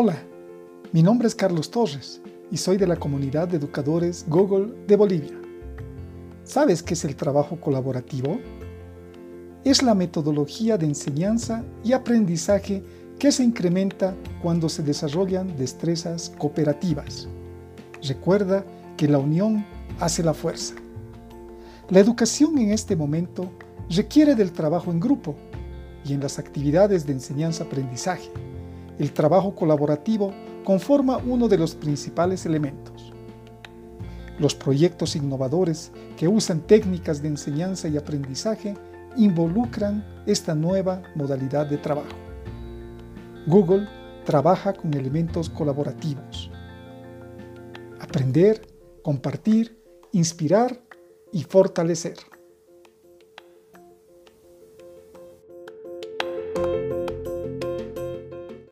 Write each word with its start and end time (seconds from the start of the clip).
Hola, 0.00 0.16
mi 0.92 1.02
nombre 1.02 1.26
es 1.26 1.34
Carlos 1.34 1.72
Torres 1.72 2.20
y 2.52 2.56
soy 2.56 2.76
de 2.76 2.86
la 2.86 2.94
comunidad 2.94 3.48
de 3.48 3.56
educadores 3.56 4.24
Google 4.28 4.72
de 4.86 4.94
Bolivia. 4.94 5.36
¿Sabes 6.44 6.84
qué 6.84 6.94
es 6.94 7.04
el 7.04 7.16
trabajo 7.16 7.60
colaborativo? 7.60 8.38
Es 9.64 9.82
la 9.82 9.96
metodología 9.96 10.78
de 10.78 10.86
enseñanza 10.86 11.64
y 11.82 11.94
aprendizaje 11.94 12.84
que 13.18 13.32
se 13.32 13.42
incrementa 13.42 14.14
cuando 14.40 14.68
se 14.68 14.84
desarrollan 14.84 15.56
destrezas 15.56 16.32
cooperativas. 16.38 17.26
Recuerda 18.00 18.64
que 18.96 19.08
la 19.08 19.18
unión 19.18 19.66
hace 19.98 20.22
la 20.22 20.32
fuerza. 20.32 20.76
La 21.90 21.98
educación 21.98 22.56
en 22.58 22.70
este 22.70 22.94
momento 22.94 23.50
requiere 23.90 24.36
del 24.36 24.52
trabajo 24.52 24.92
en 24.92 25.00
grupo 25.00 25.34
y 26.04 26.12
en 26.12 26.20
las 26.20 26.38
actividades 26.38 27.04
de 27.04 27.14
enseñanza-aprendizaje. 27.14 28.30
El 28.98 29.12
trabajo 29.12 29.54
colaborativo 29.54 30.32
conforma 30.64 31.18
uno 31.18 31.48
de 31.48 31.56
los 31.56 31.74
principales 31.74 32.44
elementos. 32.46 33.12
Los 34.38 34.54
proyectos 34.54 35.16
innovadores 35.16 35.92
que 36.16 36.28
usan 36.28 36.60
técnicas 36.60 37.22
de 37.22 37.28
enseñanza 37.28 37.88
y 37.88 37.96
aprendizaje 37.96 38.74
involucran 39.16 40.04
esta 40.26 40.54
nueva 40.54 41.02
modalidad 41.14 41.66
de 41.66 41.78
trabajo. 41.78 42.16
Google 43.46 43.88
trabaja 44.24 44.72
con 44.72 44.92
elementos 44.94 45.48
colaborativos. 45.48 46.50
Aprender, 48.00 48.60
compartir, 49.02 49.80
inspirar 50.12 50.80
y 51.32 51.44
fortalecer. 51.44 52.16